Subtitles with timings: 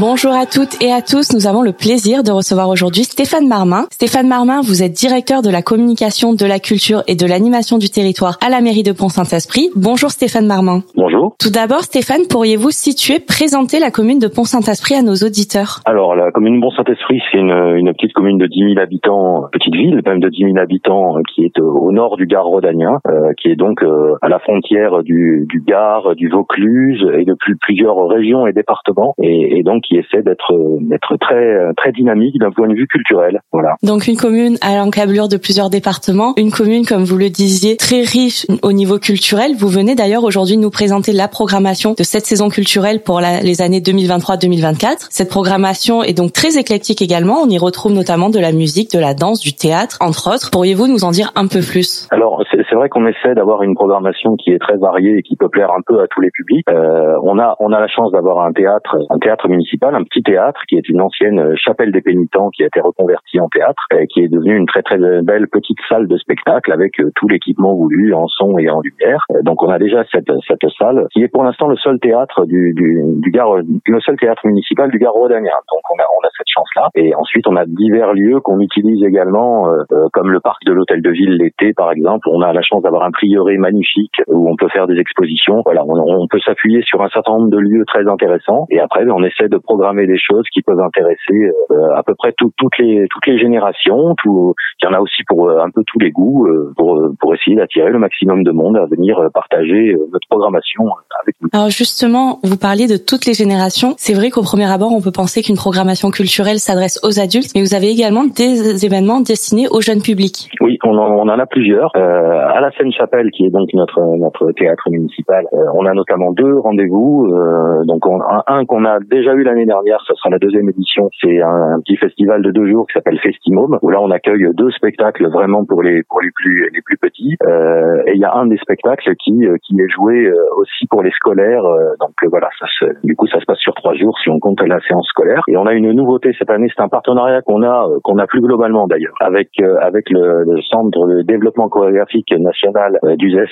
[0.00, 1.34] Bonjour à toutes et à tous.
[1.34, 3.86] Nous avons le plaisir de recevoir aujourd'hui Stéphane Marmin.
[3.90, 7.90] Stéphane Marmin, vous êtes directeur de la communication, de la culture et de l'animation du
[7.90, 9.70] territoire à la mairie de Pont-Saint-Esprit.
[9.74, 10.82] Bonjour Stéphane Marmin.
[10.94, 11.34] Bonjour.
[11.40, 15.80] Tout d'abord, Stéphane, pourriez-vous situer, présenter la commune de Pont-Saint-Esprit à nos auditeurs?
[15.84, 19.74] Alors, la commune de Pont-Saint-Esprit, c'est une, une, petite commune de 10 000 habitants, petite
[19.74, 23.32] ville même de 10 000 habitants, euh, qui est au nord du Gard rhodanien, euh,
[23.36, 27.56] qui est donc euh, à la frontière du, du Gard, du Vaucluse et de plus,
[27.56, 32.50] plusieurs régions et départements, et, et donc qui essaie d'être d'être très très dynamique d'un
[32.50, 33.40] point de vue culturel.
[33.52, 33.76] Voilà.
[33.82, 38.02] Donc une commune à l'encablure de plusieurs départements, une commune comme vous le disiez très
[38.02, 39.52] riche au niveau culturel.
[39.58, 43.62] Vous venez d'ailleurs aujourd'hui nous présenter la programmation de cette saison culturelle pour la, les
[43.62, 45.08] années 2023-2024.
[45.10, 47.42] Cette programmation est donc très éclectique également.
[47.42, 50.50] On y retrouve notamment de la musique, de la danse, du théâtre, entre autres.
[50.50, 52.08] Pourriez-vous nous en dire un peu plus?
[52.10, 55.48] Alors c'est vrai qu'on essaie d'avoir une programmation qui est très variée et qui peut
[55.48, 56.66] plaire un peu à tous les publics.
[56.68, 60.22] Euh, on a on a la chance d'avoir un théâtre, un théâtre municipal, un petit
[60.22, 64.06] théâtre qui est une ancienne chapelle des pénitents qui a été reconvertie en théâtre, et
[64.06, 67.74] qui est devenue une très très belle petite salle de spectacle avec euh, tout l'équipement
[67.74, 69.24] voulu en son et en lumière.
[69.32, 72.44] Euh, donc on a déjà cette cette salle qui est pour l'instant le seul théâtre
[72.44, 75.56] du du, du Gard, le seul théâtre municipal du Gard rhodanien.
[75.70, 76.88] Donc on a on a cette chance là.
[76.94, 81.02] Et ensuite on a divers lieux qu'on utilise également, euh, comme le parc de l'hôtel
[81.02, 82.28] de ville l'été par exemple.
[82.30, 85.62] On a la chance d'avoir un prieuré magnifique où on peut faire des expositions.
[85.64, 88.66] Voilà, on, on peut s'appuyer sur un certain nombre de lieux très intéressants.
[88.70, 92.32] Et après, on essaie de programmer des choses qui peuvent intéresser euh, à peu près
[92.38, 94.14] tout, toutes les toutes les générations.
[94.22, 96.90] Tout, il y en a aussi pour euh, un peu tous les goûts, euh, pour
[97.20, 100.84] pour essayer d'attirer le maximum de monde à venir partager notre programmation
[101.22, 101.48] avec nous.
[101.52, 103.90] Alors justement, vous parliez de toutes les générations.
[103.98, 107.62] C'est vrai qu'au premier abord, on peut penser qu'une programmation culturelle s'adresse aux adultes, mais
[107.66, 110.34] vous avez également des événements destinés au jeune public.
[110.60, 111.90] Oui, on en, on en a plusieurs.
[111.96, 116.32] Euh, à la Seine-Chapelle, qui est donc notre notre théâtre municipal, euh, on a notamment
[116.32, 117.32] deux rendez-vous.
[117.32, 120.68] Euh, donc on, un, un qu'on a déjà eu l'année dernière, ce sera la deuxième
[120.68, 121.10] édition.
[121.20, 124.48] C'est un, un, petit festival de deux jours qui s'appelle Festimome, où là on accueille
[124.54, 127.36] deux spectacles vraiment pour les pour les plus les plus petits.
[127.44, 131.10] Euh, et il y a un des spectacles qui qui est joué aussi pour les
[131.10, 131.64] scolaires.
[132.00, 134.80] donc voilà, ça se, du coup ça se sur trois jours si on compte la
[134.80, 135.42] séance scolaire.
[135.48, 138.40] Et on a une nouveauté cette année, c'est un partenariat qu'on a qu'on a plus
[138.40, 143.46] globalement d'ailleurs avec avec le, le centre de développement chorégraphique national d'UZES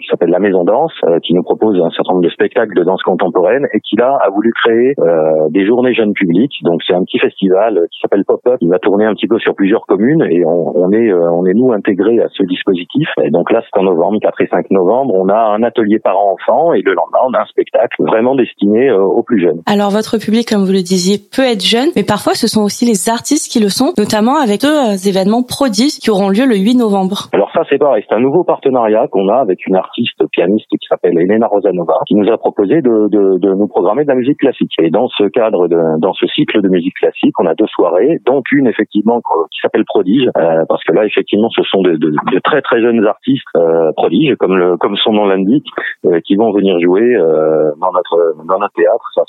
[0.00, 0.92] qui s'appelle la Maison Danse,
[1.22, 4.30] qui nous propose un certain nombre de spectacles de danse contemporaine et qui là a
[4.30, 6.54] voulu créer euh, des journées jeunes publics.
[6.62, 9.54] Donc c'est un petit festival qui s'appelle Pop-up, qui va tourner un petit peu sur
[9.54, 13.08] plusieurs communes et on, on est euh, on est nous intégrés à ce dispositif.
[13.22, 16.72] Et donc là c'est en novembre, 4 et 5 novembre, on a un atelier parents-enfants
[16.74, 19.62] et le lendemain on a un spectacle vraiment destiné euh, aux plus jeunes.
[19.66, 22.84] Alors votre public, comme vous le disiez, peut être jeune, mais parfois ce sont aussi
[22.84, 26.76] les artistes qui le sont, notamment avec deux événements prodiges qui auront lieu le 8
[26.76, 27.28] novembre.
[27.32, 30.86] Alors ça c'est pareil, c'est un nouveau partenariat qu'on a avec une artiste pianiste qui
[30.88, 34.38] s'appelle Elena Rosanova, qui nous a proposé de, de, de, nous programmer de la musique
[34.38, 34.72] classique.
[34.80, 38.20] Et dans ce cadre, de, dans ce cycle de musique classique, on a deux soirées,
[38.24, 42.10] dont une effectivement qui s'appelle Prodige, euh, parce que là effectivement ce sont de, de,
[42.10, 45.66] de très très jeunes artistes euh, prodiges, comme le comme son nom l'indique,
[46.06, 49.11] euh, qui vont venir jouer euh, dans notre dans notre théâtre.
[49.14, 49.22] Ça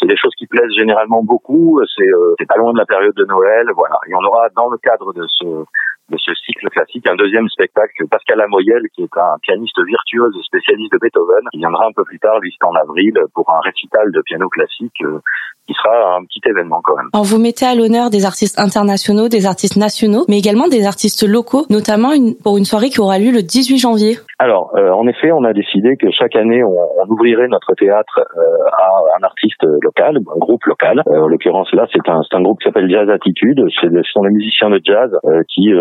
[0.00, 1.80] c'est des choses qui plaisent généralement beaucoup.
[1.96, 3.96] C'est euh, pas loin de la période de Noël, voilà.
[4.08, 5.64] Et on aura dans le cadre de ce
[6.10, 10.92] de ce cycle classique, un deuxième spectacle, Pascal Lamoyel, qui est un pianiste virtuose spécialiste
[10.92, 14.12] de Beethoven, qui viendra un peu plus tard, lui c'est en avril, pour un récital
[14.12, 15.20] de piano classique euh,
[15.66, 17.08] qui sera un petit événement quand même.
[17.12, 21.26] Alors vous mettez à l'honneur des artistes internationaux, des artistes nationaux, mais également des artistes
[21.26, 24.16] locaux, notamment une, pour une soirée qui aura lieu le 18 janvier.
[24.38, 28.20] Alors, euh, en effet, on a décidé que chaque année, on, on ouvrirait notre théâtre
[28.36, 28.40] euh,
[28.76, 31.02] à un artiste local, un groupe local.
[31.06, 33.64] Euh, en l'occurrence, là, c'est un, un groupe qui s'appelle Jazz Attitude.
[33.70, 35.10] Ce sont des musiciens de jazz
[35.48, 35.72] qui,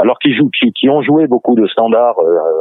[0.00, 2.16] alors qui jouent, qui, qui, ont joué beaucoup de standards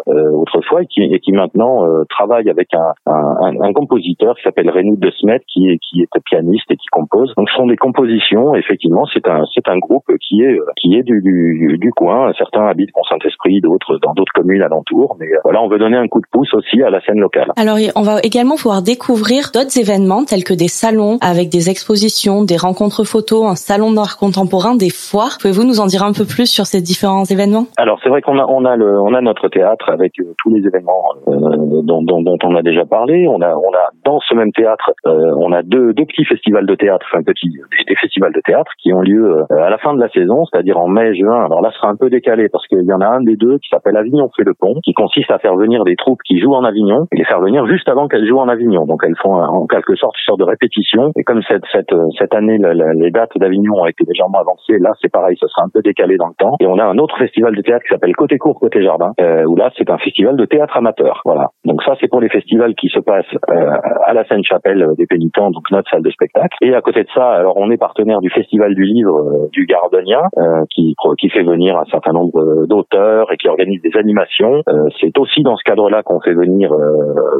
[0.06, 4.98] autrefois et qui, et qui maintenant travaillent avec un, un, un compositeur qui s'appelle Renou
[4.98, 7.34] de Smet, qui, qui est pianiste et qui compose.
[7.38, 8.56] Donc, ce sont des compositions.
[8.56, 12.32] Effectivement, c'est un, c'est un groupe qui est, qui est du, du, du coin.
[12.38, 15.16] Certains habitent en Saint-Esprit, d'autres dans d'autres communes alentours.
[15.20, 17.52] Mais voilà, on veut donner un coup de pouce aussi à la scène locale.
[17.58, 22.44] Alors, on va également pouvoir découvrir d'autres événements tels que des salons avec des expositions,
[22.44, 25.38] des rencontres photos, un salon d'art contemporain, des foires.
[25.40, 27.66] Pouvez-vous nous en dire un peu plus sur ces différents événements?
[27.78, 30.54] Alors, c'est vrai qu'on a, on a le, on a notre théâtre avec euh, tous
[30.54, 33.28] les événements euh, dont, dont, dont, on a déjà parlé.
[33.28, 36.66] On a, on a dans ce même théâtre, euh, on a deux, deux petits festivals
[36.66, 37.50] de théâtre, enfin petit,
[37.88, 40.88] des festivals de théâtre qui ont lieu à la fin de la saison, c'est-à-dire en
[40.88, 41.46] mai, juin.
[41.46, 43.58] Alors là, ce sera un peu décalé parce qu'il y en a un des deux
[43.60, 46.54] qui s'appelle Avignon fait le pont, qui consiste à faire venir des troupes qui jouent
[46.54, 48.86] en Avignon et les faire venir juste avant qu'elles jouent en Avignon.
[48.86, 51.12] Donc elles font en quelque sorte une sorte de répétition.
[51.18, 55.12] Et comme cette cette cette année les dates d'Avignon ont été légèrement avancées, là c'est
[55.12, 56.56] pareil, ce sera un peu décalé dans le temps.
[56.60, 59.44] Et on a un autre festival de théâtre qui s'appelle Côté Court Côté Jardin, euh,
[59.46, 61.22] où là c'est un festival de théâtre amateur.
[61.26, 61.50] Voilà.
[61.66, 63.72] Donc ça c'est pour les festivals qui se passent euh,
[64.06, 66.56] à la Seine-Chapelle des Pénitents, donc notre salle de spectacle.
[66.62, 69.66] Et à côté de ça, alors on est partenaire du Festival du Livre euh, du
[69.66, 74.62] Gardonien, euh, qui qui fait venir un certain nombre d'auteurs et qui organise des animations.
[74.68, 76.72] Euh, c'est aussi dans ce cadre-là qu'on fait venir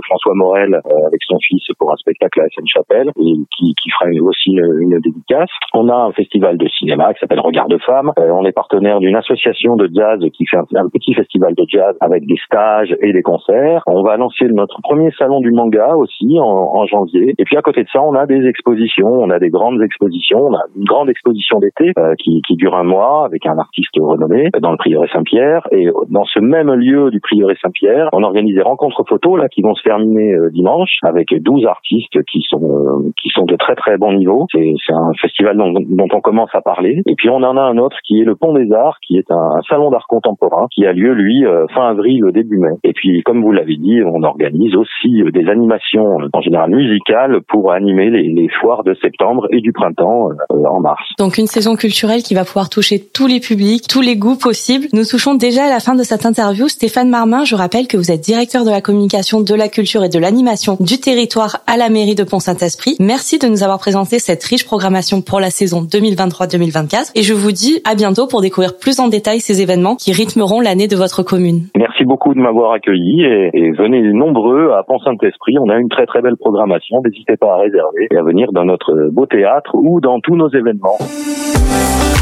[0.06, 4.10] François Morel avec son fils pour un spectacle à la Seine-Chapelle et qui, qui fera
[4.22, 5.50] aussi une, dédicace.
[5.74, 8.12] On a un festival de cinéma qui s'appelle Regard de Femmes.
[8.18, 12.26] on est partenaire d'une association de jazz qui fait un, petit festival de jazz avec
[12.26, 13.84] des stages et des concerts.
[13.88, 17.34] On va lancer notre premier salon du manga aussi en, janvier.
[17.38, 19.08] Et puis à côté de ça, on a des expositions.
[19.08, 20.48] On a des grandes expositions.
[20.48, 24.50] On a une grande exposition d'été qui, qui dure un mois avec un artiste renommé
[24.62, 25.68] dans le prieuré Saint-Pierre.
[25.72, 29.62] Et dans ce même lieu du prieuré Saint-Pierre, on organise des rencontres photos là qui
[29.62, 33.76] vont se terminer euh, dimanche avec 12 artistes qui sont euh, qui sont de très
[33.76, 34.48] très bon niveau.
[34.52, 37.02] C'est un festival dont, dont, on commence à parler.
[37.06, 39.32] Et puis on en a un autre qui est le Pont des Arts, qui est
[39.32, 42.74] un, salon d'art contemporain qui a lieu lui euh, fin avril début mai.
[42.84, 47.72] Et puis comme vous l'avez dit, on organise aussi des animations en général musicales pour
[47.72, 51.04] animer les, les foires de septembre et du printemps en mars.
[51.20, 54.88] Donc une saison culturelle qui va pouvoir toucher tous les publics, tous les goûts possibles.
[54.94, 56.68] Nous touchons déjà à la fin de cette interview.
[56.68, 60.10] Stéphane Marmin, je rappelle que vous êtes directeur de la communication, de la culture et
[60.10, 62.96] de l'animation du territoire à la mairie de Pont-Saint-Esprit.
[63.00, 67.52] Merci de nous avoir présenté cette riche programmation pour la saison 2023-2024 et je vous
[67.52, 71.24] dis à bientôt pour découvrir plus en détail ces événements qui rythmeront l'année de votre
[71.24, 71.68] commune.
[71.78, 75.58] Merci beaucoup de m'avoir accueilli et, et, venez nombreux à Pont-Saint-Esprit.
[75.60, 77.02] On a une très très programmation.
[77.04, 80.50] N'hésitez pas à réserver et à venir dans notre beau théâtre ou dans tous nos
[80.50, 80.98] événements.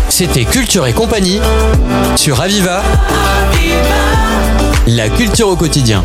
[0.10, 1.40] C'était Culture et compagnie
[2.16, 2.82] sur Aviva.
[4.88, 6.02] La culture au quotidien.